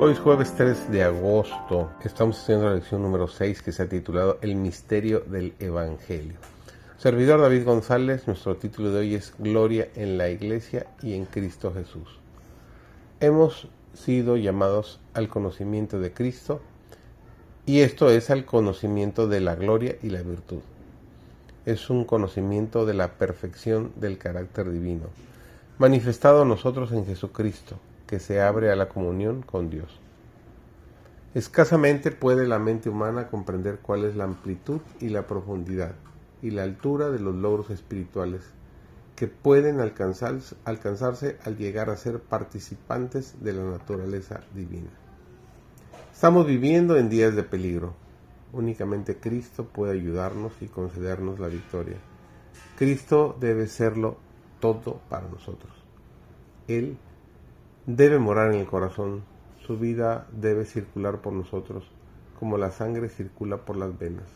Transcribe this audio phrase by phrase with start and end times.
[0.00, 1.90] Hoy es jueves 3 de agosto.
[2.04, 6.36] Estamos haciendo la lección número 6 que se ha titulado El misterio del Evangelio.
[6.98, 11.72] Servidor David González, nuestro título de hoy es Gloria en la Iglesia y en Cristo
[11.74, 12.20] Jesús.
[13.18, 16.60] Hemos sido llamados al conocimiento de Cristo
[17.66, 20.60] y esto es al conocimiento de la gloria y la virtud.
[21.66, 25.06] Es un conocimiento de la perfección del carácter divino,
[25.76, 30.00] manifestado a nosotros en Jesucristo que se abre a la comunión con Dios.
[31.34, 35.94] Escasamente puede la mente humana comprender cuál es la amplitud y la profundidad
[36.42, 38.42] y la altura de los logros espirituales
[39.14, 44.90] que pueden alcanzarse al llegar a ser participantes de la naturaleza divina.
[46.12, 47.94] Estamos viviendo en días de peligro.
[48.52, 51.98] Únicamente Cristo puede ayudarnos y concedernos la victoria.
[52.78, 54.16] Cristo debe serlo
[54.60, 55.72] todo para nosotros.
[56.68, 56.96] Él
[57.88, 59.22] debe morar en el corazón,
[59.66, 61.90] su vida debe circular por nosotros,
[62.38, 64.28] como la sangre circula por las venas.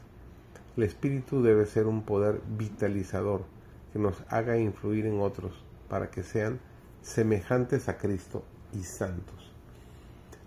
[0.75, 3.45] El espíritu debe ser un poder vitalizador
[3.92, 5.53] que nos haga influir en otros
[5.91, 6.61] para que sean
[7.03, 8.42] semejantes a Cristo
[8.73, 9.53] y santos.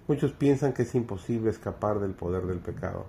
[0.07, 3.05] Muchos piensan que es imposible escapar del poder del pecado,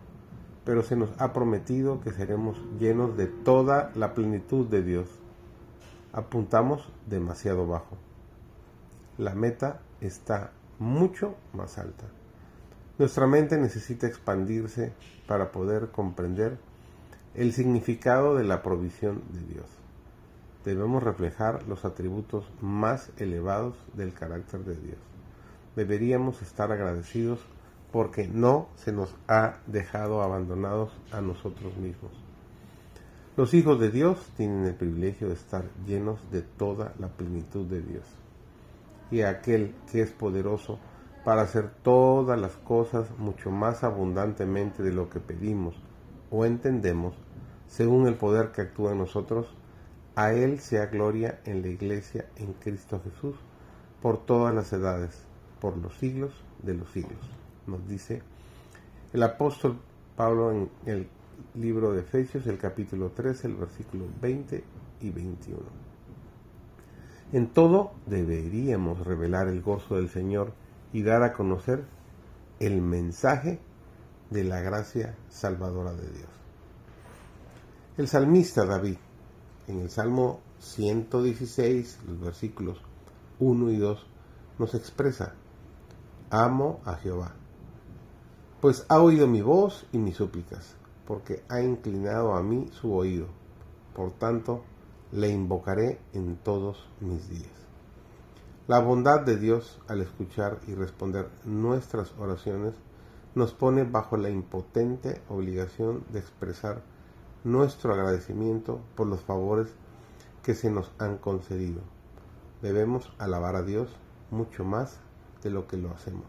[0.66, 5.08] pero se nos ha prometido que seremos llenos de toda la plenitud de Dios.
[6.12, 7.96] Apuntamos demasiado bajo
[9.18, 12.04] la meta está mucho más alta.
[12.98, 14.92] Nuestra mente necesita expandirse
[15.26, 16.58] para poder comprender
[17.34, 19.66] el significado de la provisión de Dios.
[20.64, 24.98] Debemos reflejar los atributos más elevados del carácter de Dios.
[25.76, 27.40] Deberíamos estar agradecidos
[27.92, 32.12] porque no se nos ha dejado abandonados a nosotros mismos.
[33.36, 37.82] Los hijos de Dios tienen el privilegio de estar llenos de toda la plenitud de
[37.82, 38.04] Dios
[39.10, 40.78] y aquel que es poderoso
[41.24, 45.74] para hacer todas las cosas mucho más abundantemente de lo que pedimos
[46.30, 47.14] o entendemos,
[47.66, 49.46] según el poder que actúa en nosotros,
[50.14, 53.36] a Él sea gloria en la Iglesia en Cristo Jesús,
[54.00, 55.26] por todas las edades,
[55.60, 57.18] por los siglos de los siglos.
[57.66, 58.22] Nos dice
[59.12, 59.78] el apóstol
[60.16, 61.08] Pablo en el
[61.54, 64.64] libro de Efesios, el capítulo 13, el versículo 20
[65.00, 65.85] y 21.
[67.32, 70.52] En todo deberíamos revelar el gozo del Señor
[70.92, 71.84] y dar a conocer
[72.60, 73.58] el mensaje
[74.30, 76.28] de la gracia salvadora de Dios.
[77.96, 78.96] El salmista David,
[79.66, 82.80] en el Salmo 116, los versículos
[83.40, 84.06] 1 y 2,
[84.58, 85.34] nos expresa,
[86.30, 87.34] amo a Jehová,
[88.60, 90.76] pues ha oído mi voz y mis súplicas,
[91.06, 93.26] porque ha inclinado a mí su oído.
[93.94, 94.62] Por tanto,
[95.12, 97.50] le invocaré en todos mis días.
[98.66, 102.74] La bondad de Dios al escuchar y responder nuestras oraciones
[103.36, 106.82] nos pone bajo la impotente obligación de expresar
[107.44, 109.68] nuestro agradecimiento por los favores
[110.42, 111.82] que se nos han concedido.
[112.60, 113.88] Debemos alabar a Dios
[114.32, 114.98] mucho más
[115.44, 116.26] de lo que lo hacemos.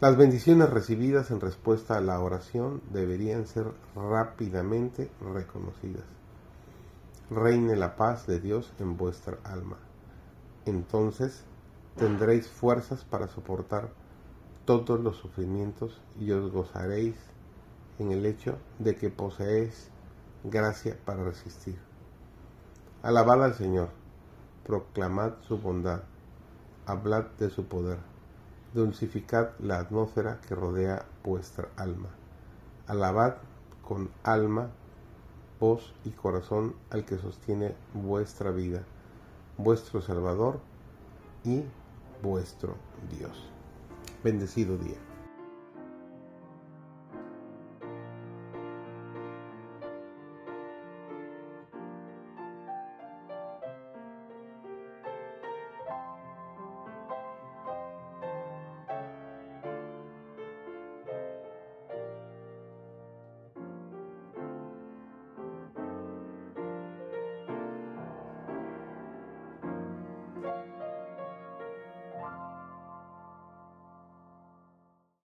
[0.00, 6.19] Las bendiciones recibidas en respuesta a la oración deberían ser rápidamente reconocidas
[7.30, 9.76] reine la paz de Dios en vuestra alma.
[10.66, 11.44] Entonces
[11.96, 13.90] tendréis fuerzas para soportar
[14.64, 17.16] todos los sufrimientos y os gozaréis
[17.98, 19.90] en el hecho de que poseéis
[20.42, 21.78] gracia para resistir.
[23.02, 23.90] Alabad al Señor,
[24.64, 26.02] proclamad su bondad,
[26.86, 27.98] hablad de su poder,
[28.74, 32.08] dulcificad la atmósfera que rodea vuestra alma.
[32.86, 33.36] Alabad
[33.82, 34.70] con alma
[35.60, 38.82] voz y corazón al que sostiene vuestra vida,
[39.58, 40.58] vuestro Salvador
[41.44, 41.62] y
[42.22, 42.74] vuestro
[43.16, 43.44] Dios.
[44.24, 45.09] Bendecido día.